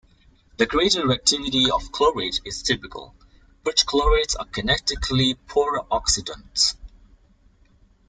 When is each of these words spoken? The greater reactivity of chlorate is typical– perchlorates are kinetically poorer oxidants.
The 0.57 0.65
greater 0.65 1.03
reactivity 1.03 1.69
of 1.69 1.91
chlorate 1.91 2.41
is 2.43 2.63
typical– 2.63 3.13
perchlorates 3.63 4.35
are 4.39 4.47
kinetically 4.47 5.37
poorer 5.47 5.83
oxidants. 5.91 6.73